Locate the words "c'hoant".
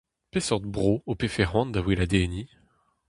1.49-1.71